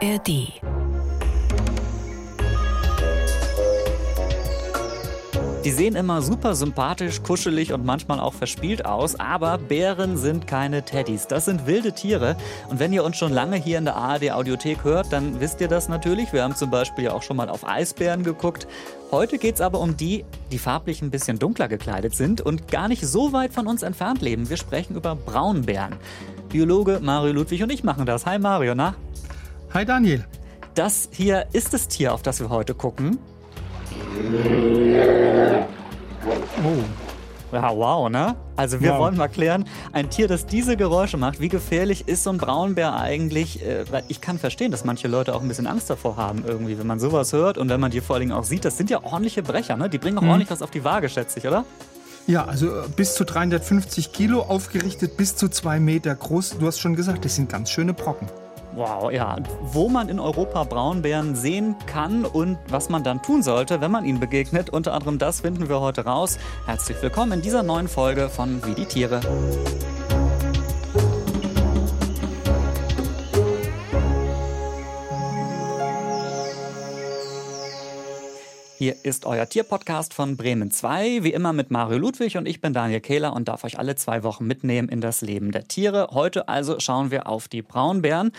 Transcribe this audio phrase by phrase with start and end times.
[0.00, 0.28] ARD.
[5.64, 10.84] Die sehen immer super sympathisch, kuschelig und manchmal auch verspielt aus, aber Bären sind keine
[10.84, 11.26] Teddys.
[11.26, 12.36] Das sind wilde Tiere.
[12.68, 15.68] Und wenn ihr uns schon lange hier in der ARD Audiothek hört, dann wisst ihr
[15.68, 16.32] das natürlich.
[16.32, 18.68] Wir haben zum Beispiel ja auch schon mal auf Eisbären geguckt.
[19.10, 22.86] Heute geht es aber um die, die farblich ein bisschen dunkler gekleidet sind und gar
[22.86, 24.48] nicht so weit von uns entfernt leben.
[24.48, 25.96] Wir sprechen über Braunbären.
[26.50, 28.26] Biologe Mario Ludwig und ich machen das.
[28.26, 28.94] Hi Mario, na?
[29.74, 30.24] Hi Daniel.
[30.74, 33.18] Das hier ist das Tier, auf das wir heute gucken.
[36.64, 37.52] Oh.
[37.52, 38.34] Ja, wow, ne?
[38.56, 39.00] Also wir wow.
[39.00, 42.94] wollen mal klären, ein Tier, das diese Geräusche macht, wie gefährlich ist so ein Braunbär
[42.96, 43.62] eigentlich?
[43.62, 46.86] Äh, ich kann verstehen, dass manche Leute auch ein bisschen Angst davor haben irgendwie, wenn
[46.86, 48.64] man sowas hört und wenn man die vor allen Dingen auch sieht.
[48.64, 49.90] Das sind ja ordentliche Brecher, ne?
[49.90, 50.30] Die bringen auch mhm.
[50.30, 51.66] ordentlich was auf die Waage, schätze ich, oder?
[52.26, 56.58] Ja, also äh, bis zu 350 Kilo aufgerichtet, bis zu zwei Meter groß.
[56.58, 58.28] Du hast schon gesagt, das sind ganz schöne Brocken.
[58.78, 59.36] Wow, ja.
[59.60, 64.04] Wo man in Europa Braunbären sehen kann und was man dann tun sollte, wenn man
[64.04, 64.70] ihnen begegnet.
[64.70, 66.38] Unter anderem das finden wir heute raus.
[66.64, 69.20] Herzlich willkommen in dieser neuen Folge von Wie die Tiere.
[78.78, 82.72] Hier ist euer Tierpodcast von Bremen 2, wie immer mit Mario Ludwig und ich bin
[82.72, 86.10] Daniel Kehler und darf euch alle zwei Wochen mitnehmen in das Leben der Tiere.
[86.12, 88.30] Heute also schauen wir auf die Braunbären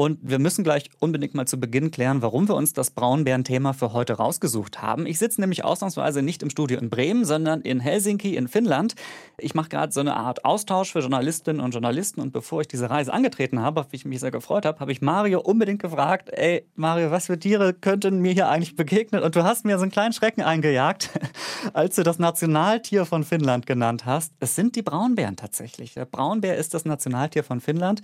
[0.00, 3.92] und wir müssen gleich unbedingt mal zu Beginn klären, warum wir uns das Braunbären-Thema für
[3.92, 5.06] heute rausgesucht haben.
[5.06, 8.94] Ich sitze nämlich ausnahmsweise nicht im Studio in Bremen, sondern in Helsinki in Finnland.
[9.38, 12.20] Ich mache gerade so eine Art Austausch für Journalistinnen und Journalisten.
[12.20, 14.92] Und bevor ich diese Reise angetreten habe, auf die ich mich sehr gefreut habe, habe
[14.92, 19.24] ich Mario unbedingt gefragt, ey Mario, was für Tiere könnten mir hier eigentlich begegnen?
[19.24, 21.10] Und du hast mir so einen kleinen Schrecken eingejagt,
[21.72, 24.32] als du das Nationaltier von Finnland genannt hast.
[24.38, 25.94] Es sind die Braunbären tatsächlich.
[25.94, 28.00] Der Braunbär ist das Nationaltier von Finnland.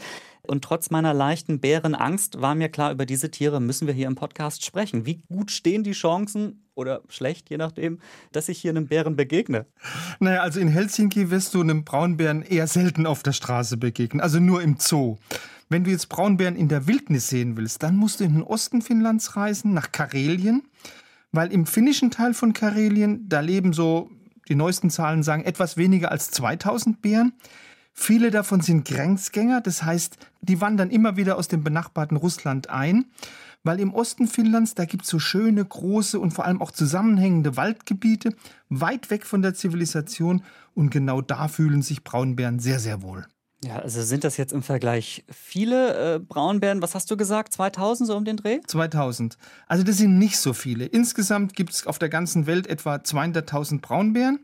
[0.46, 4.14] Und trotz meiner leichten Bärenangst war mir klar, über diese Tiere müssen wir hier im
[4.14, 5.06] Podcast sprechen.
[5.06, 7.98] Wie gut stehen die Chancen oder schlecht, je nachdem,
[8.32, 9.66] dass ich hier einem Bären begegne?
[10.20, 14.40] Naja, also in Helsinki wirst du einem Braunbären eher selten auf der Straße begegnen, also
[14.40, 15.16] nur im Zoo.
[15.68, 18.82] Wenn du jetzt Braunbären in der Wildnis sehen willst, dann musst du in den Osten
[18.82, 20.62] Finnlands reisen, nach Karelien,
[21.32, 24.10] weil im finnischen Teil von Karelien, da leben so,
[24.48, 27.32] die neuesten Zahlen sagen, etwas weniger als 2000 Bären.
[27.96, 33.06] Viele davon sind Grenzgänger, das heißt, die wandern immer wieder aus dem benachbarten Russland ein,
[33.62, 37.56] weil im Osten Finnlands, da gibt es so schöne, große und vor allem auch zusammenhängende
[37.56, 38.34] Waldgebiete,
[38.68, 40.42] weit weg von der Zivilisation
[40.74, 43.26] und genau da fühlen sich Braunbären sehr, sehr wohl.
[43.64, 46.82] Ja, also sind das jetzt im Vergleich viele äh, Braunbären?
[46.82, 47.54] Was hast du gesagt?
[47.54, 48.60] 2000 so um den Dreh?
[48.66, 49.38] 2000.
[49.68, 50.84] Also das sind nicht so viele.
[50.84, 54.40] Insgesamt gibt es auf der ganzen Welt etwa 200.000 Braunbären.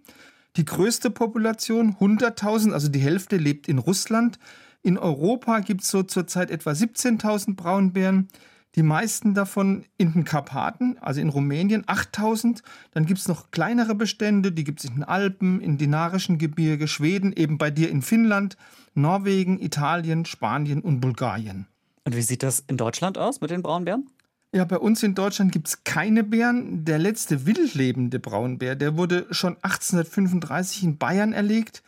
[0.61, 4.39] Die größte Population, 100.000, also die Hälfte, lebt in Russland.
[4.83, 8.29] In Europa gibt es so zurzeit etwa 17.000 Braunbären.
[8.75, 12.63] Die meisten davon in den Karpaten, also in Rumänien, 8000.
[12.91, 16.89] Dann gibt es noch kleinere Bestände, die gibt es in den Alpen, in Dinarischen Gebirge,
[16.89, 18.59] Schweden, eben bei dir in Finnland,
[18.93, 21.69] Norwegen, Italien, Spanien und Bulgarien.
[22.05, 24.11] Und wie sieht das in Deutschland aus mit den Braunbären?
[24.53, 26.85] Ja, bei uns in Deutschland gibt es keine Bären.
[26.85, 31.85] Der letzte wildlebende Braunbär, der wurde schon 1835 in Bayern erlegt.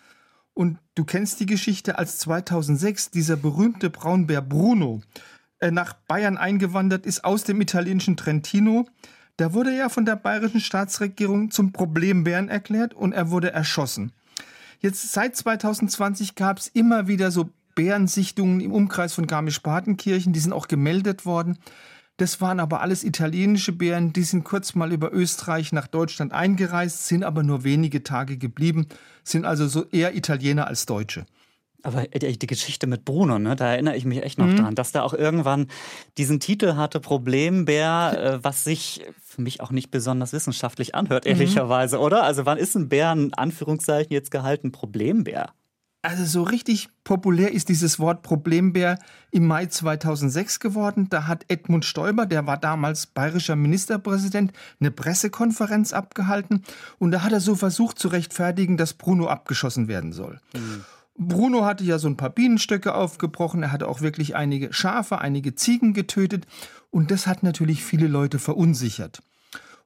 [0.54, 5.00] Und du kennst die Geschichte, als 2006 dieser berühmte Braunbär Bruno
[5.58, 8.86] äh, nach Bayern eingewandert ist aus dem italienischen Trentino.
[9.38, 14.12] Da wurde er von der bayerischen Staatsregierung zum Problembären erklärt und er wurde erschossen.
[14.78, 20.52] Jetzt seit 2020 gab es immer wieder so Bärensichtungen im Umkreis von Garmisch-Partenkirchen, die sind
[20.52, 21.58] auch gemeldet worden.
[22.22, 27.08] Das waren aber alles italienische Bären, die sind kurz mal über Österreich nach Deutschland eingereist,
[27.08, 28.86] sind aber nur wenige Tage geblieben,
[29.24, 31.26] sind also so eher Italiener als Deutsche.
[31.82, 34.56] Aber die Geschichte mit Bruno, ne, da erinnere ich mich echt noch mhm.
[34.56, 35.66] dran, dass der auch irgendwann
[36.16, 41.32] diesen Titel hatte, Problembär, äh, was sich für mich auch nicht besonders wissenschaftlich anhört, mhm.
[41.32, 42.04] ehrlicherweise, mhm.
[42.04, 42.22] oder?
[42.22, 45.54] Also wann ist ein Bär, in Anführungszeichen jetzt gehalten, Problembär?
[46.04, 48.98] Also so richtig populär ist dieses Wort Problembär
[49.31, 51.06] im Mai 2006 geworden.
[51.08, 56.64] Da hat Edmund Stoiber, der war damals bayerischer Ministerpräsident, eine Pressekonferenz abgehalten
[56.99, 60.40] und da hat er so versucht zu rechtfertigen, dass Bruno abgeschossen werden soll.
[60.54, 60.84] Mhm.
[61.16, 65.54] Bruno hatte ja so ein paar Bienenstöcke aufgebrochen, er hatte auch wirklich einige Schafe, einige
[65.54, 66.46] Ziegen getötet
[66.90, 69.22] und das hat natürlich viele Leute verunsichert.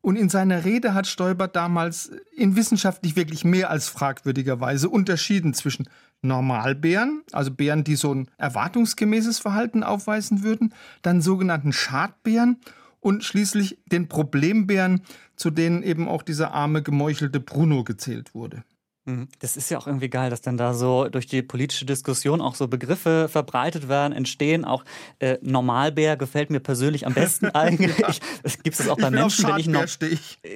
[0.07, 5.53] Und in seiner Rede hat Stoiber damals in wissenschaftlich wirklich mehr als fragwürdiger Weise unterschieden
[5.53, 5.89] zwischen
[6.23, 12.59] Normalbären, also Bären, die so ein erwartungsgemäßes Verhalten aufweisen würden, dann sogenannten Schadbären
[13.01, 15.03] und schließlich den Problembären,
[15.37, 18.65] zu denen eben auch dieser arme, gemeuchelte Bruno gezählt wurde.
[19.07, 19.29] Mhm.
[19.39, 22.57] Das ist ja auch irgendwie geil, dass dann da so durch die politische Diskussion auch
[22.57, 24.65] so Begriffe verbreitet werden, entstehen.
[24.65, 24.85] Auch
[25.21, 27.97] äh, Normalbär gefällt mir persönlich am besten eigentlich.
[27.99, 28.09] ja.
[28.65, 29.87] Gibt es auch bei Menschen, bin ich noch.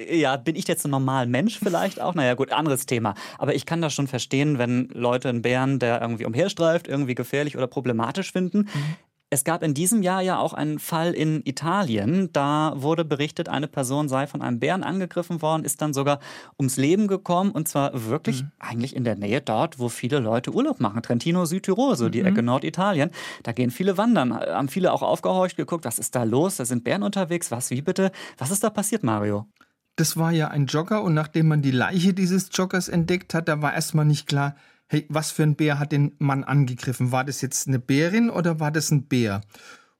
[0.09, 2.13] Ja, bin ich jetzt ein normaler Mensch vielleicht auch?
[2.13, 3.15] Naja, gut, anderes Thema.
[3.37, 7.55] Aber ich kann das schon verstehen, wenn Leute einen Bären, der irgendwie umherstreift, irgendwie gefährlich
[7.55, 8.67] oder problematisch finden.
[8.73, 8.95] Mhm.
[9.33, 12.33] Es gab in diesem Jahr ja auch einen Fall in Italien.
[12.33, 16.19] Da wurde berichtet, eine Person sei von einem Bären angegriffen worden, ist dann sogar
[16.59, 18.51] ums Leben gekommen und zwar wirklich mhm.
[18.59, 21.01] eigentlich in der Nähe dort, wo viele Leute Urlaub machen.
[21.01, 22.27] Trentino, Südtirol, so die mhm.
[22.27, 23.09] Ecke Norditalien.
[23.43, 26.57] Da gehen viele wandern, haben viele auch aufgehorcht, geguckt, was ist da los?
[26.57, 27.51] Da sind Bären unterwegs.
[27.51, 28.11] Was, wie bitte?
[28.37, 29.47] Was ist da passiert, Mario?
[29.95, 33.61] Das war ja ein Jogger und nachdem man die Leiche dieses Joggers entdeckt hat, da
[33.61, 34.55] war erstmal nicht klar,
[34.91, 37.13] hey, was für ein Bär hat den Mann angegriffen?
[37.13, 39.39] War das jetzt eine Bärin oder war das ein Bär?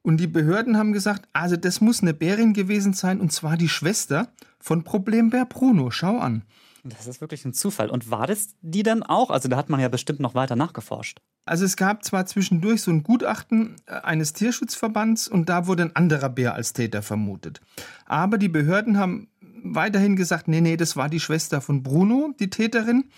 [0.02, 3.70] Und die Behörden haben gesagt, also das muss eine Bärin gewesen sein und zwar die
[3.70, 4.28] Schwester
[4.60, 5.90] von Problembär Bruno.
[5.90, 6.42] Schau an.
[6.84, 7.88] Das ist wirklich ein Zufall.
[7.88, 9.30] Und war das die dann auch?
[9.30, 11.20] Also da hat man ja bestimmt noch weiter nachgeforscht.
[11.46, 15.96] Also es gab zwar zwischendurch so ein Gutachten äh, eines Tierschutzverbands und da wurde ein
[15.96, 17.62] anderer Bär als Täter vermutet.
[18.04, 19.28] Aber die Behörden haben
[19.62, 23.10] weiterhin gesagt, nee, nee, das war die Schwester von Bruno, die Täterin.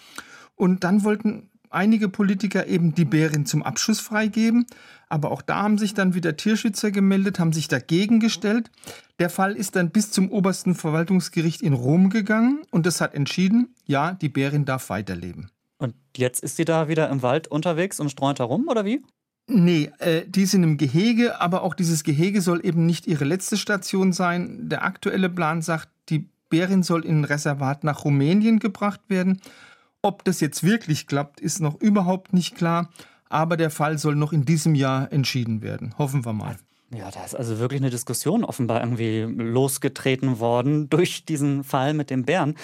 [0.54, 4.66] Und dann wollten einige Politiker eben die Bärin zum Abschuss freigeben.
[5.08, 8.70] Aber auch da haben sich dann wieder Tierschützer gemeldet, haben sich dagegen gestellt.
[9.18, 13.74] Der Fall ist dann bis zum obersten Verwaltungsgericht in Rom gegangen und das hat entschieden,
[13.86, 15.50] ja, die Bärin darf weiterleben.
[15.78, 19.02] Und jetzt ist sie da wieder im Wald unterwegs und streunt herum, oder wie?
[19.46, 23.58] Nee, äh, die sind im Gehege, aber auch dieses Gehege soll eben nicht ihre letzte
[23.58, 24.68] Station sein.
[24.68, 29.40] Der aktuelle Plan sagt, die Bärin soll in ein Reservat nach Rumänien gebracht werden.
[30.04, 32.90] Ob das jetzt wirklich klappt, ist noch überhaupt nicht klar.
[33.30, 35.94] Aber der Fall soll noch in diesem Jahr entschieden werden.
[35.96, 36.56] Hoffen wir mal.
[36.94, 42.10] Ja, da ist also wirklich eine Diskussion offenbar irgendwie losgetreten worden durch diesen Fall mit
[42.10, 42.54] dem Bären.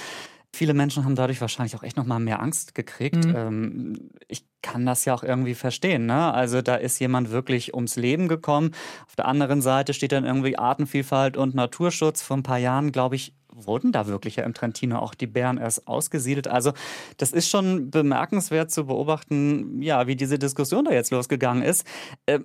[0.53, 3.25] Viele Menschen haben dadurch wahrscheinlich auch echt noch mal mehr Angst gekriegt.
[3.25, 3.35] Mhm.
[3.35, 6.05] Ähm, ich kann das ja auch irgendwie verstehen.
[6.05, 6.35] Ne?
[6.35, 8.73] Also da ist jemand wirklich ums Leben gekommen.
[9.07, 12.21] Auf der anderen Seite steht dann irgendwie Artenvielfalt und Naturschutz.
[12.21, 13.33] Vor ein paar Jahren, glaube ich,
[13.67, 16.49] wurden da wirklich ja im Trentino auch die Bären erst ausgesiedelt.
[16.49, 16.73] Also
[17.17, 21.87] das ist schon bemerkenswert zu beobachten, ja, wie diese Diskussion da jetzt losgegangen ist.
[22.27, 22.41] Äh,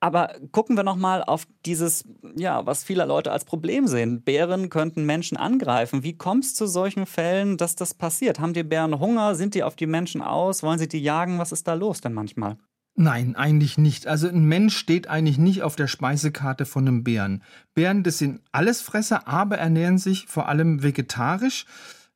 [0.00, 2.04] aber gucken wir noch mal auf dieses,
[2.36, 4.22] ja, was viele Leute als Problem sehen.
[4.22, 6.04] Bären könnten Menschen angreifen.
[6.04, 8.38] Wie kommt es zu solchen Fällen, dass das passiert?
[8.38, 9.34] Haben die Bären Hunger?
[9.34, 10.62] Sind die auf die Menschen aus?
[10.62, 11.38] Wollen sie die jagen?
[11.38, 12.58] Was ist da los denn manchmal?
[13.00, 14.08] Nein, eigentlich nicht.
[14.08, 17.44] Also ein Mensch steht eigentlich nicht auf der Speisekarte von einem Bären.
[17.72, 21.64] Bären, das sind Allesfresser, aber ernähren sich vor allem vegetarisch.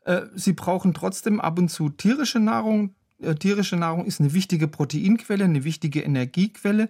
[0.05, 2.97] Äh, sie brauchen trotzdem ab und zu tierische Nahrung.
[3.21, 6.89] Äh, tierische Nahrung ist eine wichtige Proteinquelle, eine wichtige Energiequelle.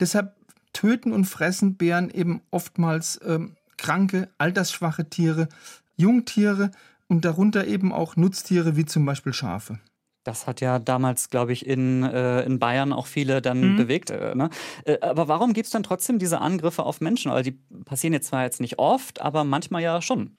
[0.00, 0.34] Deshalb
[0.72, 5.50] töten und fressen Bären eben oftmals ähm, kranke, altersschwache Tiere,
[5.98, 6.70] Jungtiere
[7.08, 9.80] und darunter eben auch Nutztiere wie zum Beispiel Schafe.
[10.24, 13.76] Das hat ja damals, glaube ich, in, äh, in Bayern auch viele dann mhm.
[13.76, 14.10] bewegt.
[14.10, 14.48] Äh, ne?
[14.84, 17.30] äh, aber warum gibt es dann trotzdem diese Angriffe auf Menschen?
[17.30, 20.36] Also die passieren jetzt zwar jetzt nicht oft, aber manchmal ja schon.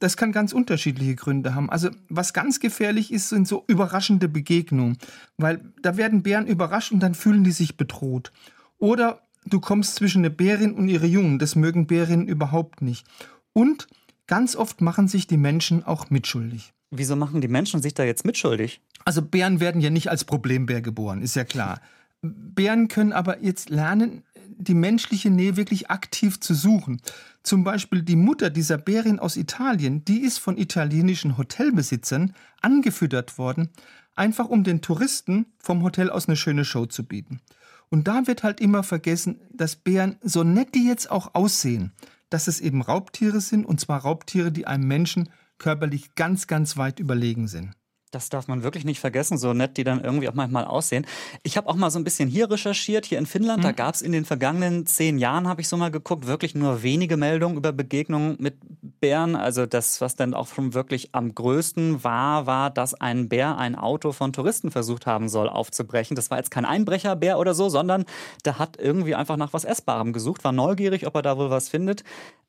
[0.00, 1.70] Das kann ganz unterschiedliche Gründe haben.
[1.70, 4.98] Also was ganz gefährlich ist, sind so überraschende Begegnungen,
[5.36, 8.32] weil da werden Bären überrascht und dann fühlen die sich bedroht.
[8.78, 13.06] Oder du kommst zwischen eine Bärin und ihre Jungen, das mögen Bärinnen überhaupt nicht.
[13.52, 13.86] Und
[14.26, 16.72] ganz oft machen sich die Menschen auch mitschuldig.
[16.90, 18.80] Wieso machen die Menschen sich da jetzt mitschuldig?
[19.04, 21.80] Also Bären werden ja nicht als Problembär geboren, ist ja klar.
[22.22, 24.24] Bären können aber jetzt lernen,
[24.58, 27.00] die menschliche Nähe wirklich aktiv zu suchen.
[27.42, 33.70] Zum Beispiel die Mutter dieser Bärin aus Italien, die ist von italienischen Hotelbesitzern angefüttert worden,
[34.16, 37.40] einfach um den Touristen vom Hotel aus eine schöne Show zu bieten.
[37.88, 41.92] Und da wird halt immer vergessen, dass Bären, so nett die jetzt auch aussehen,
[42.28, 45.30] dass es eben Raubtiere sind, und zwar Raubtiere, die einem Menschen
[45.60, 47.76] körperlich ganz, ganz weit überlegen sind.
[48.10, 51.06] Das darf man wirklich nicht vergessen, so nett die dann irgendwie auch manchmal aussehen.
[51.42, 53.58] Ich habe auch mal so ein bisschen hier recherchiert, hier in Finnland.
[53.58, 53.62] Mhm.
[53.62, 56.82] Da gab es in den vergangenen zehn Jahren, habe ich so mal geguckt, wirklich nur
[56.82, 58.56] wenige Meldungen über Begegnungen mit
[59.00, 59.36] Bären.
[59.36, 63.76] Also das, was dann auch schon wirklich am größten war, war, dass ein Bär ein
[63.76, 66.16] Auto von Touristen versucht haben soll aufzubrechen.
[66.16, 68.04] Das war jetzt kein Einbrecherbär oder so, sondern
[68.44, 71.68] der hat irgendwie einfach nach was Essbarem gesucht, war neugierig, ob er da wohl was
[71.68, 72.02] findet.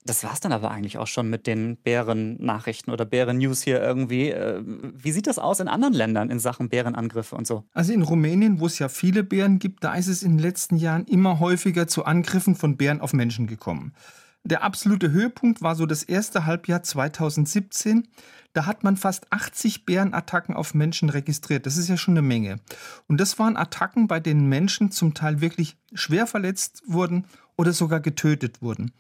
[0.04, 4.32] Das war es dann aber eigentlich auch schon mit den Bären-Nachrichten oder Bären-News hier irgendwie.
[4.32, 7.66] Äh, wie sieht das aus in anderen Ländern in Sachen Bärenangriffe und so?
[7.74, 10.78] Also in Rumänien, wo es ja viele Bären gibt, da ist es in den letzten
[10.78, 13.94] Jahren immer häufiger zu Angriffen von Bären auf Menschen gekommen.
[14.44, 18.08] Der absolute Höhepunkt war so das erste Halbjahr 2017.
[18.54, 21.66] Da hat man fast 80 Bärenattacken auf Menschen registriert.
[21.66, 22.60] Das ist ja schon eine Menge.
[23.08, 28.00] Und das waren Attacken, bei denen Menschen zum Teil wirklich schwer verletzt wurden oder sogar
[28.00, 28.92] getötet wurden.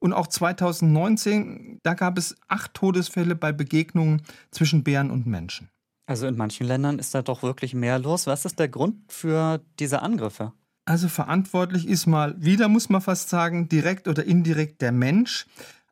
[0.00, 5.70] Und auch 2019, da gab es acht Todesfälle bei Begegnungen zwischen Bären und Menschen.
[6.08, 8.26] Also in manchen Ländern ist da doch wirklich mehr los.
[8.26, 10.54] Was ist der Grund für diese Angriffe?
[10.86, 15.46] Also verantwortlich ist mal wieder, muss man fast sagen, direkt oder indirekt der Mensch.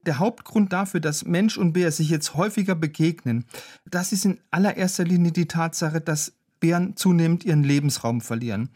[0.06, 3.44] Der Hauptgrund dafür, dass Mensch und Bär sich jetzt häufiger begegnen,
[3.84, 8.70] das ist in allererster Linie die Tatsache, dass Bären zunehmend ihren Lebensraum verlieren.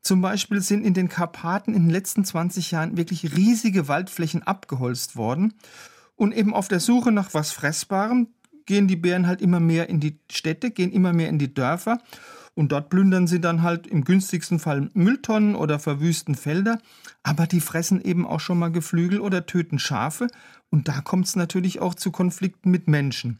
[0.00, 5.16] Zum Beispiel sind in den Karpaten in den letzten 20 Jahren wirklich riesige Waldflächen abgeholzt
[5.16, 5.52] worden.
[6.14, 8.28] Und eben auf der Suche nach was Fressbarem
[8.66, 11.98] gehen die Bären halt immer mehr in die Städte, gehen immer mehr in die Dörfer.
[12.54, 16.80] Und dort plündern sie dann halt im günstigsten Fall Mülltonnen oder verwüsten Felder.
[17.22, 20.28] Aber die fressen eben auch schon mal Geflügel oder töten Schafe.
[20.70, 23.38] Und da kommt es natürlich auch zu Konflikten mit Menschen.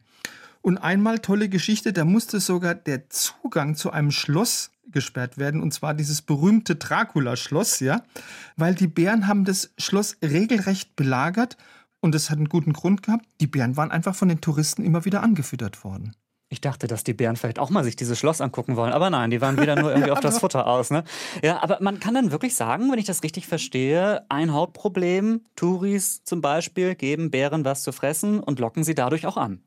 [0.61, 5.73] Und einmal tolle Geschichte, da musste sogar der Zugang zu einem Schloss gesperrt werden, und
[5.73, 8.03] zwar dieses berühmte Dracula-Schloss, ja,
[8.57, 11.57] weil die Bären haben das Schloss regelrecht belagert
[12.07, 13.27] und es hat einen guten Grund gehabt.
[13.41, 16.15] Die Bären waren einfach von den Touristen immer wieder angefüttert worden.
[16.49, 19.31] Ich dachte, dass die Bären vielleicht auch mal sich dieses Schloss angucken wollen, aber nein,
[19.31, 20.91] die waren wieder nur irgendwie auf das Futter aus.
[20.91, 21.03] Ne?
[21.43, 26.23] Ja, aber man kann dann wirklich sagen, wenn ich das richtig verstehe, ein Hauptproblem, Touris
[26.23, 29.61] zum Beispiel geben Bären was zu fressen und locken sie dadurch auch an.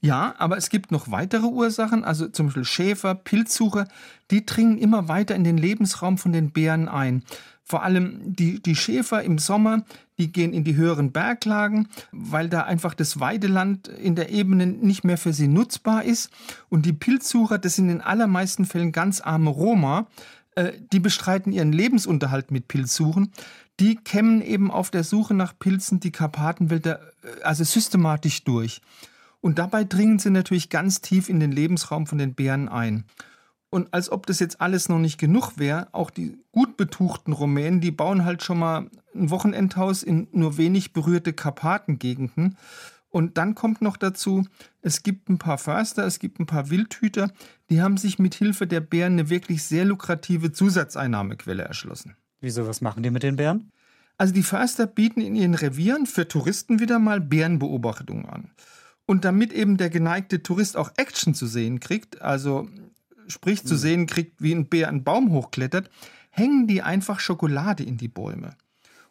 [0.00, 3.88] Ja, aber es gibt noch weitere Ursachen, also zum Beispiel Schäfer, Pilzsucher,
[4.30, 7.24] die dringen immer weiter in den Lebensraum von den Bären ein.
[7.64, 9.84] Vor allem die, die Schäfer im Sommer,
[10.18, 15.04] die gehen in die höheren Berglagen, weil da einfach das Weideland in der Ebene nicht
[15.04, 16.30] mehr für sie nutzbar ist.
[16.68, 20.06] Und die Pilzsucher, das sind in allermeisten Fällen ganz arme Roma,
[20.54, 23.32] äh, die bestreiten ihren Lebensunterhalt mit Pilzsuchen.
[23.80, 28.82] Die kämmen eben auf der Suche nach Pilzen die Karpatenwälder äh, also systematisch durch.
[29.40, 33.04] Und dabei dringen sie natürlich ganz tief in den Lebensraum von den Bären ein.
[33.70, 37.80] Und als ob das jetzt alles noch nicht genug wäre, auch die gut betuchten Rumänen,
[37.80, 42.56] die bauen halt schon mal ein Wochenendhaus in nur wenig berührte Karpatengegenden.
[43.08, 44.46] Und dann kommt noch dazu,
[44.80, 47.30] es gibt ein paar Förster, es gibt ein paar Wildhüter,
[47.70, 52.16] die haben sich mit Hilfe der Bären eine wirklich sehr lukrative Zusatzeinnahmequelle erschlossen.
[52.40, 53.70] Wieso, was machen die mit den Bären?
[54.18, 58.50] Also die Förster bieten in ihren Revieren für Touristen wieder mal Bärenbeobachtungen an.
[59.06, 62.68] Und damit eben der geneigte Tourist auch Action zu sehen kriegt, also
[63.28, 63.78] sprich zu hm.
[63.78, 65.90] sehen kriegt, wie ein Bär einen Baum hochklettert,
[66.32, 68.56] hängen die einfach Schokolade in die Bäume.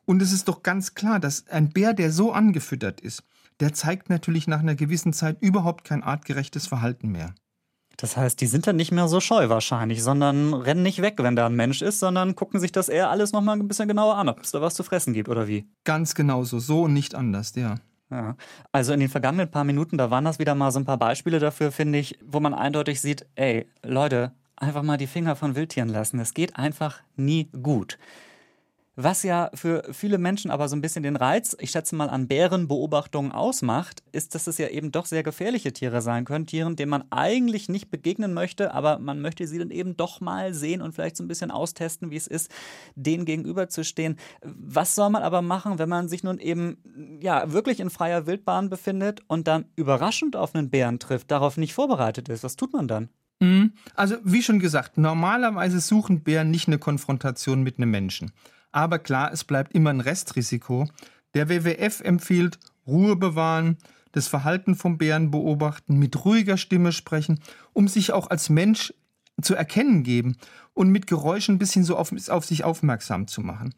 [0.06, 3.24] Und es ist doch ganz klar, dass ein Bär, der so angefüttert ist,
[3.60, 7.34] der zeigt natürlich nach einer gewissen Zeit überhaupt kein artgerechtes Verhalten mehr.
[7.98, 11.36] Das heißt, die sind dann nicht mehr so scheu wahrscheinlich, sondern rennen nicht weg, wenn
[11.36, 14.28] da ein Mensch ist, sondern gucken sich das eher alles nochmal ein bisschen genauer an,
[14.28, 15.68] ob es da was zu fressen gibt oder wie.
[15.84, 17.76] Ganz genau so, so und nicht anders, ja.
[18.10, 18.36] Ja.
[18.72, 21.40] Also in den vergangenen paar Minuten, da waren das wieder mal so ein paar Beispiele
[21.40, 25.90] dafür, finde ich, wo man eindeutig sieht, ey, Leute, einfach mal die Finger von Wildtieren
[25.90, 26.20] lassen.
[26.20, 27.98] Es geht einfach nie gut.
[28.98, 32.28] Was ja für viele Menschen aber so ein bisschen den Reiz, ich schätze mal, an
[32.28, 36.46] Bärenbeobachtungen ausmacht, ist, dass es ja eben doch sehr gefährliche Tiere sein können.
[36.46, 40.54] Tieren, denen man eigentlich nicht begegnen möchte, aber man möchte sie dann eben doch mal
[40.54, 42.52] sehen und vielleicht so ein bisschen austesten, wie es ist,
[42.96, 44.18] denen gegenüberzustehen.
[44.44, 48.70] Was soll man aber machen, wenn man sich nun eben ja wirklich in freier Wildbahn
[48.70, 52.44] befindet und dann überraschend auf einen Bären trifft, darauf nicht vorbereitet ist?
[52.44, 53.10] Was tut man dann?
[53.42, 53.74] Mhm.
[53.96, 58.32] Also, wie schon gesagt, normalerweise suchen Bären nicht eine Konfrontation mit einem Menschen.
[58.72, 60.88] Aber klar, es bleibt immer ein Restrisiko.
[61.34, 63.78] Der WWF empfiehlt Ruhe bewahren,
[64.12, 67.40] das Verhalten vom Bären beobachten, mit ruhiger Stimme sprechen,
[67.74, 68.94] um sich auch als Mensch
[69.42, 70.38] zu erkennen geben
[70.74, 73.74] und mit Geräuschen ein bisschen so auf, auf sich aufmerksam zu machen.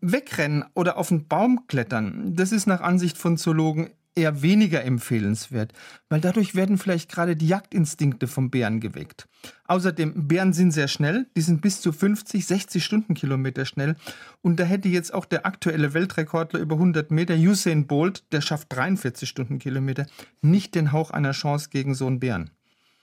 [0.00, 5.72] Wegrennen oder auf einen Baum klettern, das ist nach Ansicht von Zoologen eher weniger empfehlenswert,
[6.08, 9.28] weil dadurch werden vielleicht gerade die Jagdinstinkte vom Bären geweckt.
[9.66, 13.96] Außerdem, Bären sind sehr schnell, die sind bis zu 50, 60 Stundenkilometer schnell
[14.42, 18.72] und da hätte jetzt auch der aktuelle Weltrekordler über 100 Meter, Usain Bolt, der schafft
[18.72, 20.06] 43 Stundenkilometer,
[20.42, 22.50] nicht den Hauch einer Chance gegen so einen Bären.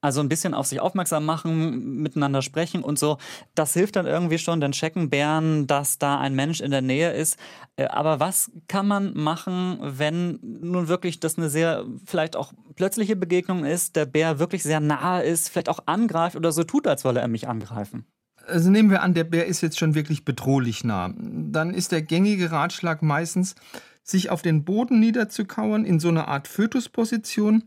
[0.01, 3.17] Also ein bisschen auf sich aufmerksam machen, miteinander sprechen und so.
[3.53, 7.11] Das hilft dann irgendwie schon, dann checken Bären, dass da ein Mensch in der Nähe
[7.11, 7.37] ist.
[7.75, 13.15] Äh, aber was kann man machen, wenn nun wirklich das eine sehr, vielleicht auch plötzliche
[13.15, 17.05] Begegnung ist, der Bär wirklich sehr nahe ist, vielleicht auch angreift oder so tut, als
[17.05, 18.05] wolle er mich angreifen?
[18.47, 21.13] Also nehmen wir an, der Bär ist jetzt schon wirklich bedrohlich nah.
[21.15, 23.55] Dann ist der gängige Ratschlag meistens,
[24.03, 27.63] sich auf den Boden niederzukauern in so einer Art Fötusposition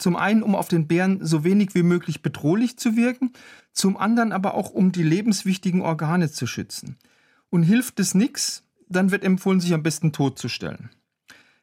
[0.00, 3.32] zum einen, um auf den Bären so wenig wie möglich bedrohlich zu wirken,
[3.72, 6.96] zum anderen aber auch, um die lebenswichtigen Organe zu schützen.
[7.50, 10.90] Und hilft es nichts, dann wird empfohlen, sich am besten totzustellen.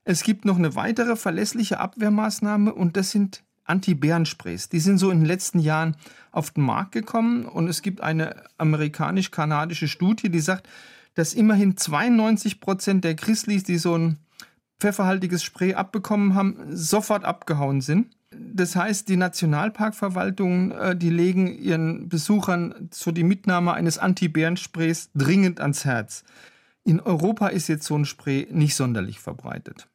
[0.04, 4.70] Es gibt noch eine weitere verlässliche Abwehrmaßnahme und das sind Anti-Bärensprays.
[4.70, 5.98] Die sind so in den letzten Jahren
[6.32, 10.70] auf den Markt gekommen und es gibt eine amerikanisch-kanadische Studie, die sagt,
[11.16, 14.20] dass immerhin 92 Prozent der Grizzlies, die so ein
[14.80, 22.10] pfefferhaltiges Spray abbekommen haben, sofort abgehauen sind das heißt, die Nationalparkverwaltungen, äh, die legen ihren
[22.10, 26.24] Besuchern so die Mitnahme eines Anti-Bärensprays dringend ans Herz.
[26.84, 29.88] In Europa ist jetzt so ein Spray nicht sonderlich verbreitet.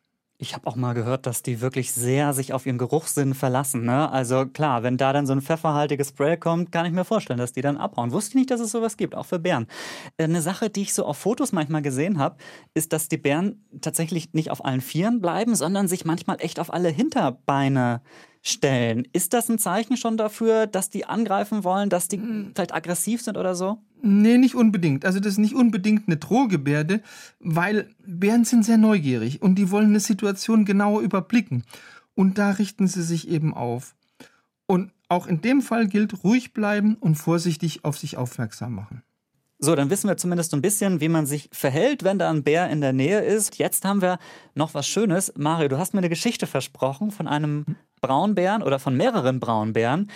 [0.42, 3.84] Ich habe auch mal gehört, dass die wirklich sehr sich auf ihren Geruchssinn verlassen.
[3.84, 4.10] Ne?
[4.10, 7.52] Also klar, wenn da dann so ein pfefferhaltiges Spray kommt, kann ich mir vorstellen, dass
[7.52, 8.10] die dann abhauen.
[8.10, 9.68] Wusste ich nicht, dass es sowas gibt, auch für Bären.
[10.16, 12.38] Äh, eine Sache, die ich so auf Fotos manchmal gesehen habe,
[12.74, 16.72] ist, dass die Bären tatsächlich nicht auf allen Vieren bleiben, sondern sich manchmal echt auf
[16.72, 18.02] alle Hinterbeine
[18.42, 19.06] stellen.
[19.12, 22.52] Ist das ein Zeichen schon dafür, dass die angreifen wollen, dass die hm.
[22.54, 23.78] vielleicht aggressiv sind oder so?
[24.02, 25.04] Nee, nicht unbedingt.
[25.04, 27.02] Also das ist nicht unbedingt eine Drohgebärde,
[27.38, 31.62] weil Bären sind sehr neugierig und die wollen eine Situation genauer überblicken.
[32.14, 33.94] Und da richten sie sich eben auf.
[34.66, 39.02] Und auch in dem Fall gilt ruhig bleiben und vorsichtig auf sich aufmerksam machen.
[39.60, 42.42] So, dann wissen wir zumindest so ein bisschen, wie man sich verhält, wenn da ein
[42.42, 43.58] Bär in der Nähe ist.
[43.58, 44.18] Jetzt haben wir
[44.56, 45.32] noch was Schönes.
[45.36, 50.10] Mario, du hast mir eine Geschichte versprochen von einem Braunbären oder von mehreren Braunbären.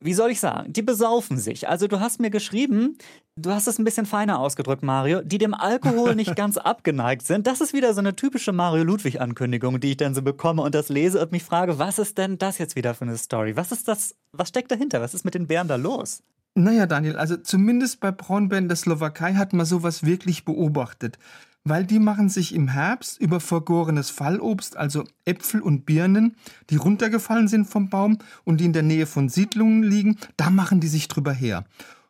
[0.00, 0.72] Wie soll ich sagen?
[0.72, 1.68] Die besaufen sich.
[1.68, 2.98] Also du hast mir geschrieben,
[3.36, 7.46] du hast es ein bisschen feiner ausgedrückt, Mario, die dem Alkohol nicht ganz abgeneigt sind.
[7.46, 10.90] Das ist wieder so eine typische Mario Ludwig-Ankündigung, die ich dann so bekomme und das
[10.90, 13.56] lese und mich frage, was ist denn das jetzt wieder für eine Story?
[13.56, 14.14] Was ist das?
[14.32, 15.00] Was steckt dahinter?
[15.00, 16.22] Was ist mit den Bären da los?
[16.54, 21.18] Naja, Daniel, also zumindest bei Braunbären der Slowakei hat man sowas wirklich beobachtet.
[21.64, 26.36] Weil die machen sich im Herbst über vergorenes Fallobst, also Äpfel und Birnen,
[26.70, 30.80] die runtergefallen sind vom Baum und die in der Nähe von Siedlungen liegen, da machen
[30.80, 31.64] die sich drüber her.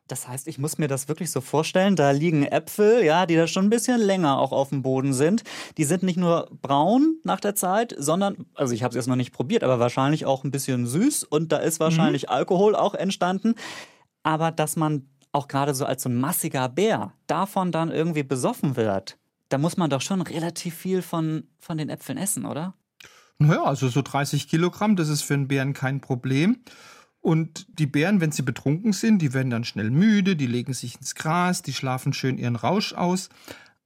[0.09, 3.47] Das heißt, ich muss mir das wirklich so vorstellen, da liegen Äpfel, ja, die da
[3.47, 5.45] schon ein bisschen länger auch auf dem Boden sind.
[5.79, 9.17] Die sind nicht nur braun nach der Zeit, sondern, also ich habe es jetzt noch
[9.17, 12.31] nicht probiert, aber wahrscheinlich auch ein bisschen süß und da ist wahrscheinlich mhm.
[12.31, 13.55] Alkohol auch entstanden
[14.25, 18.77] aber dass man auch gerade so als so ein massiger Bär davon dann irgendwie besoffen
[18.77, 19.17] wird,
[19.49, 22.75] da muss man doch schon relativ viel von, von den Äpfeln essen, oder?
[23.39, 26.59] Naja, also so 30 Kilogramm, das ist für einen Bären kein Problem.
[27.21, 30.97] Und die Bären, wenn sie betrunken sind, die werden dann schnell müde, die legen sich
[30.97, 33.31] ins Gras, die schlafen schön ihren Rausch aus.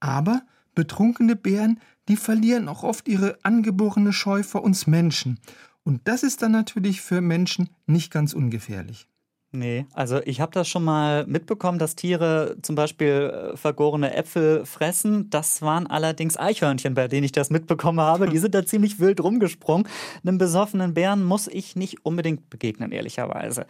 [0.00, 0.42] Aber
[0.74, 5.38] betrunkene Bären, die verlieren auch oft ihre angeborene Scheu vor uns Menschen.
[5.84, 9.08] Und das ist dann natürlich für Menschen nicht ganz ungefährlich.
[9.50, 14.66] Nee, also ich habe das schon mal mitbekommen, dass Tiere zum Beispiel äh, vergorene Äpfel
[14.66, 15.30] fressen.
[15.30, 18.28] Das waren allerdings Eichhörnchen, bei denen ich das mitbekommen habe.
[18.28, 19.88] Die sind da ziemlich wild rumgesprungen.
[20.22, 23.66] Einem besoffenen Bären muss ich nicht unbedingt begegnen, ehrlicherweise.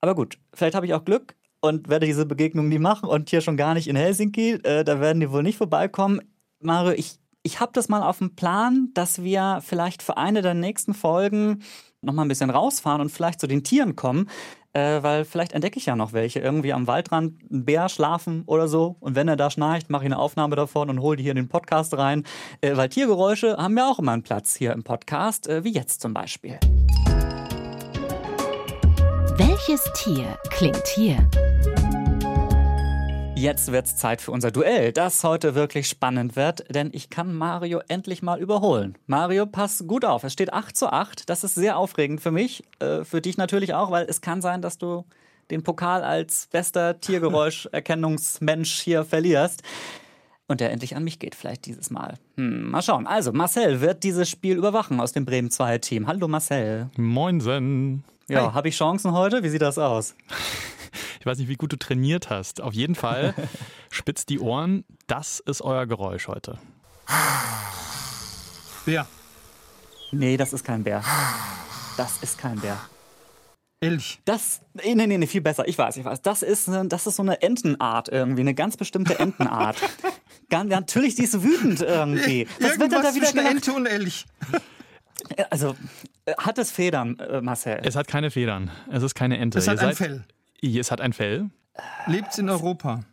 [0.00, 3.42] Aber gut, vielleicht habe ich auch Glück und werde diese Begegnung nie machen und hier
[3.42, 4.54] schon gar nicht in Helsinki.
[4.64, 6.20] Äh, da werden die wohl nicht vorbeikommen.
[6.58, 10.54] Mario, ich, ich habe das mal auf dem Plan, dass wir vielleicht für eine der
[10.54, 11.62] nächsten Folgen
[12.06, 14.28] noch mal ein bisschen rausfahren und vielleicht zu den Tieren kommen
[14.76, 16.40] äh, weil vielleicht entdecke ich ja noch welche.
[16.40, 18.96] Irgendwie am Waldrand ein Bär schlafen oder so.
[19.00, 21.36] Und wenn er da schnarcht, mache ich eine Aufnahme davon und hole die hier in
[21.36, 22.24] den Podcast rein.
[22.60, 26.02] Äh, weil Tiergeräusche haben ja auch immer einen Platz hier im Podcast, äh, wie jetzt
[26.02, 26.58] zum Beispiel.
[29.38, 31.26] Welches Tier klingt hier?
[33.38, 37.82] Jetzt wird's Zeit für unser Duell, das heute wirklich spannend wird, denn ich kann Mario
[37.86, 38.96] endlich mal überholen.
[39.06, 40.24] Mario, pass gut auf.
[40.24, 41.28] Es steht 8 zu 8.
[41.28, 44.62] Das ist sehr aufregend für mich, äh, für dich natürlich auch, weil es kann sein,
[44.62, 45.04] dass du
[45.50, 49.62] den Pokal als bester Tiergeräuscherkennungsmensch hier verlierst.
[50.48, 52.14] Und der endlich an mich geht, vielleicht dieses Mal.
[52.38, 53.06] Hm, mal schauen.
[53.06, 56.06] Also, Marcel wird dieses Spiel überwachen aus dem Bremen 2 Team.
[56.06, 56.88] Hallo Marcel.
[56.96, 58.02] Moinsen.
[58.28, 59.42] Ja, habe ich Chancen heute?
[59.42, 60.14] Wie sieht das aus?
[61.26, 62.60] Ich weiß nicht, wie gut du trainiert hast.
[62.60, 63.34] Auf jeden Fall
[63.90, 64.84] spitzt die Ohren.
[65.08, 66.56] Das ist euer Geräusch heute.
[68.84, 69.08] Bär.
[70.12, 71.02] Nee, das ist kein Bär.
[71.96, 72.78] Das ist kein Bär.
[73.80, 74.20] Elch.
[74.24, 75.66] Das, nee, nee, nee, viel besser.
[75.66, 76.22] Ich weiß, ich weiß.
[76.22, 79.78] Das ist, das ist so eine Entenart irgendwie, eine ganz bestimmte Entenart.
[80.48, 82.46] ganz, natürlich, die ist wütend irgendwie.
[82.60, 84.26] Was wird denn da wieder eine Ente und Elch?
[85.50, 85.74] Also,
[86.38, 87.80] hat es Federn, äh, Marcel?
[87.82, 88.70] Es hat keine Federn.
[88.92, 89.58] Es ist keine Ente.
[89.58, 90.24] Es hat ein Fell.
[90.74, 91.50] Es hat ein Fell.
[92.06, 93.04] Lebt es in Europa?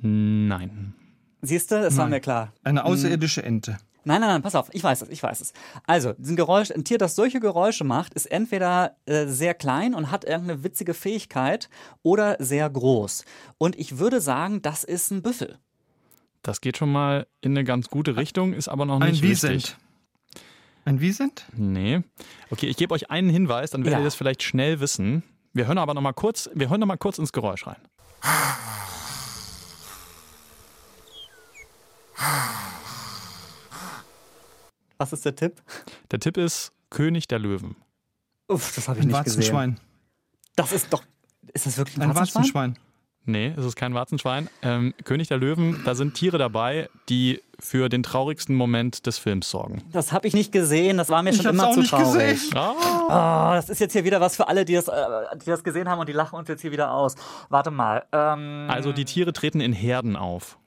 [0.00, 0.94] Nein.
[1.42, 2.52] Siehst du, das war mir klar.
[2.64, 3.78] Eine außerirdische Ente.
[4.04, 5.52] Nein, nein, nein, pass auf, ich weiß es, ich weiß es.
[5.84, 10.12] Also, ein Geräusch, ein Tier, das solche Geräusche macht, ist entweder äh, sehr klein und
[10.12, 11.68] hat irgendeine witzige Fähigkeit
[12.04, 13.24] oder sehr groß.
[13.58, 15.58] Und ich würde sagen, das ist ein Büffel.
[16.42, 19.54] Das geht schon mal in eine ganz gute Richtung, ist aber noch nicht ein Wiesent.
[19.54, 19.76] richtig.
[20.84, 21.46] Ein Wiesent?
[21.56, 22.02] Nee.
[22.50, 24.02] Okay, ich gebe euch einen Hinweis, dann werdet ja.
[24.02, 25.24] ihr das vielleicht schnell wissen.
[25.56, 27.80] Wir hören aber noch mal kurz, wir hören noch mal kurz ins Geräusch rein.
[34.98, 35.62] Was ist der Tipp?
[36.10, 37.74] Der Tipp ist König der Löwen.
[38.48, 39.70] Uff, das habe ich ein nicht Warzenschwein.
[39.76, 39.86] gesehen.
[40.56, 41.02] Das ist doch.
[41.54, 42.78] Ist das wirklich ein, ein Warzenschwein?
[43.26, 44.48] Nee, es ist kein Warzenschwein.
[44.62, 49.50] Ähm, König der Löwen, da sind Tiere dabei, die für den traurigsten Moment des Films
[49.50, 49.82] sorgen.
[49.92, 52.32] Das habe ich nicht gesehen, das war mir Ich schon immer auch zu nicht traurig.
[52.50, 52.52] gesehen.
[52.56, 54.94] Oh, das ist jetzt hier wieder was für alle, die das, äh,
[55.44, 57.14] die das gesehen haben und die lachen uns jetzt hier wieder aus.
[57.48, 58.04] Warte mal.
[58.12, 60.58] Ähm, Also die Tiere treten in Herden auf.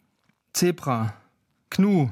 [0.53, 1.13] Zebra.
[1.69, 2.09] Gnu.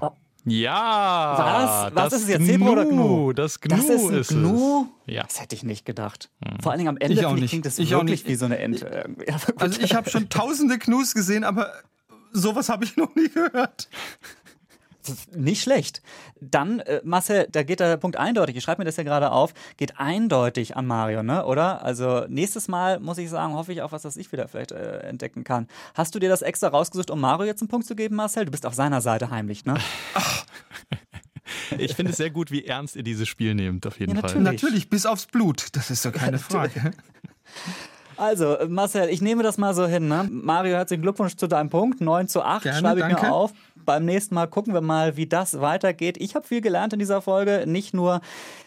[0.49, 1.89] Ja!
[1.91, 1.95] Was?
[1.95, 3.33] Was ist es jetzt, Zebra oder Gnu?
[3.33, 4.88] Das Gnu das ist ein ist Gnu?
[5.05, 5.13] es.
[5.13, 5.23] Ja.
[5.23, 6.29] Das hätte ich nicht gedacht.
[6.62, 7.49] Vor allen Dingen am Ende Ich auch nicht.
[7.49, 8.27] klingt das Ich auch wirklich nicht.
[8.29, 9.05] wie so eine Ente.
[9.27, 9.62] Aber gut.
[9.62, 11.71] Also ich habe schon tausende Gnus gesehen, aber
[12.31, 13.89] sowas habe ich noch nie gehört.
[15.33, 16.01] Nicht schlecht.
[16.41, 19.53] Dann, äh, Marcel, da geht der Punkt eindeutig, ich schreibe mir das ja gerade auf,
[19.77, 21.45] geht eindeutig an Mario, ne?
[21.45, 21.81] oder?
[21.81, 24.99] Also nächstes Mal, muss ich sagen, hoffe ich auch was, was ich wieder vielleicht äh,
[24.99, 25.69] entdecken kann.
[25.93, 28.43] Hast du dir das extra rausgesucht, um Mario jetzt einen Punkt zu geben, Marcel?
[28.43, 29.75] Du bist auf seiner Seite heimlich, ne?
[31.77, 34.32] Ich finde es sehr gut, wie ernst ihr dieses Spiel nehmt, auf jeden Ja, Fall.
[34.39, 34.62] natürlich.
[34.62, 35.67] Natürlich, bis aufs Blut.
[35.73, 36.91] Das ist doch keine Frage.
[38.17, 40.08] Also, Marcel, ich nehme das mal so hin.
[40.08, 40.27] Ne?
[40.32, 42.01] Mario, herzlichen Glückwunsch zu deinem Punkt.
[42.01, 43.21] 9 zu 8 Gerne, schreibe ich danke.
[43.27, 43.51] mir auf.
[43.88, 46.17] Beim nächsten Mal gucken wir mal, wie das weitergeht.
[46.19, 47.63] Ich habe viel gelernt in dieser Folge.
[47.65, 48.19] Nicht nur,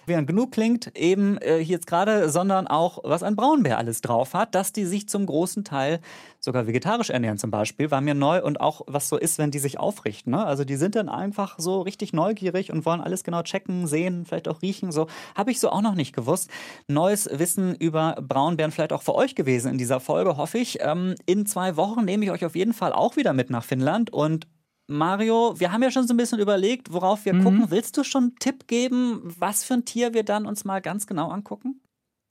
[0.07, 4.01] wie ein Genug klingt, eben äh, hier jetzt gerade, sondern auch, was ein Braunbär alles
[4.01, 4.55] drauf hat.
[4.55, 6.01] Dass die sich zum großen Teil
[6.39, 8.43] sogar vegetarisch ernähren zum Beispiel, war mir neu.
[8.43, 10.33] Und auch, was so ist, wenn die sich aufrichten.
[10.33, 10.43] Ne?
[10.43, 14.49] Also die sind dann einfach so richtig neugierig und wollen alles genau checken, sehen, vielleicht
[14.49, 14.91] auch riechen.
[14.91, 16.49] So habe ich so auch noch nicht gewusst.
[16.89, 20.79] Neues Wissen über Braunbären vielleicht auch für euch gewesen in dieser Folge, hoffe ich.
[20.81, 24.11] Ähm, in zwei Wochen nehme ich euch auf jeden Fall auch wieder mit nach Finnland
[24.11, 24.47] und
[24.91, 27.71] Mario, wir haben ja schon so ein bisschen überlegt, worauf wir gucken.
[27.71, 31.07] Willst du schon einen Tipp geben, was für ein Tier wir dann uns mal ganz
[31.07, 31.81] genau angucken?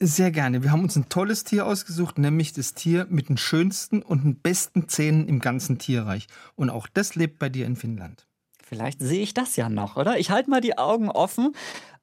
[0.02, 0.62] Sehr gerne.
[0.62, 4.36] Wir haben uns ein tolles Tier ausgesucht, nämlich das Tier mit den schönsten und den
[4.36, 6.26] besten Zähnen im ganzen Tierreich.
[6.54, 8.26] Und auch das lebt bei dir in Finnland.
[8.62, 10.18] Vielleicht sehe ich das ja noch, oder?
[10.18, 11.54] Ich halte mal die Augen offen.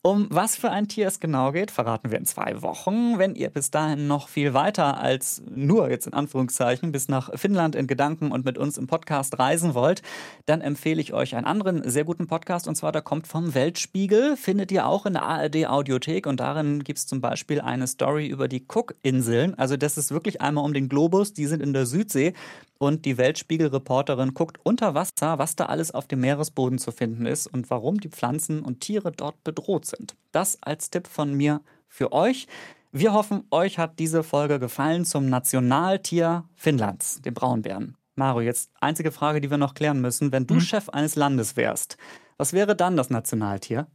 [0.03, 3.17] Um was für ein Tier es genau geht, verraten wir in zwei Wochen.
[3.17, 7.75] Wenn ihr bis dahin noch viel weiter als nur jetzt in Anführungszeichen bis nach Finnland
[7.75, 10.03] in Gedanken und mit uns im Podcast reisen wollt,
[10.45, 14.37] dann empfehle ich euch einen anderen sehr guten Podcast und zwar der kommt vom Weltspiegel.
[14.37, 18.27] Findet ihr auch in der ARD Audiothek und darin gibt es zum Beispiel eine Story
[18.27, 19.55] über die Cook-Inseln.
[19.55, 22.33] Also das ist wirklich einmal um den Globus, die sind in der Südsee
[22.77, 27.47] und die Weltspiegel-Reporterin guckt unter Wasser, was da alles auf dem Meeresboden zu finden ist
[27.47, 30.15] und warum die Pflanzen und Tiere dort bedroht sind.
[30.31, 32.47] Das als Tipp von mir für euch.
[32.91, 37.95] Wir hoffen, euch hat diese Folge gefallen zum Nationaltier Finnlands, dem Braunbären.
[38.15, 40.31] Mario, jetzt einzige Frage, die wir noch klären müssen.
[40.31, 41.97] Wenn du Chef eines Landes wärst,
[42.37, 43.87] was wäre dann das Nationaltier?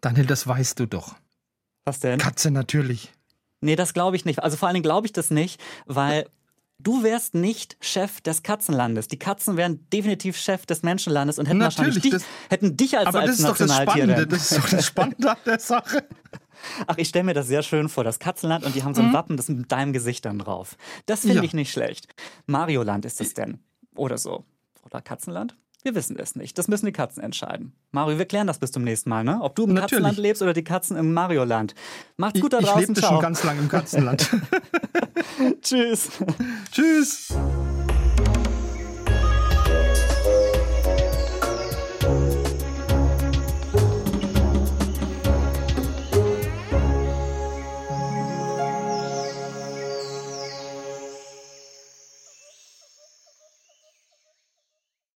[0.00, 1.16] Daniel, das weißt du doch.
[1.84, 2.18] Was denn?
[2.20, 3.12] Katze natürlich.
[3.60, 4.42] Nee, das glaube ich nicht.
[4.42, 6.28] Also vor allen Dingen glaube ich das nicht, weil
[6.78, 9.08] du wärst nicht Chef des Katzenlandes.
[9.08, 12.96] Die Katzen wären definitiv Chef des Menschenlandes und hätten wahrscheinlich Natürlich, dich, das- hätten dich
[12.98, 14.02] als, Aber das als ist doch das Nationaltier.
[14.04, 14.26] Spannende.
[14.26, 16.08] Das ist doch das Spannende an der Sache.
[16.86, 19.12] Ach, ich stelle mir das sehr schön vor, das Katzenland und die haben so ein
[19.12, 20.76] Wappen, das mit deinem Gesicht dann drauf.
[21.06, 21.42] Das finde Ja.
[21.44, 22.08] ich nicht schlecht.
[22.46, 23.60] Marioland ist es denn.
[23.94, 24.44] Oder so.
[24.84, 25.56] Oder Katzenland?
[25.84, 26.58] Wir wissen es nicht.
[26.58, 27.72] Das müssen die Katzen entscheiden.
[27.92, 29.38] Mario, wir klären das bis zum nächsten Mal, ne?
[29.40, 29.90] Ob du im Natürlich.
[29.90, 31.74] Katzenland lebst oder die Katzen im Marioland.
[32.16, 32.80] Macht's Ich, gut da ich draußen.
[32.86, 33.12] lebte Ciao.
[33.12, 34.28] schon ganz lange im Katzenland.
[35.62, 36.10] Tschüss.
[36.72, 37.32] Tschüss.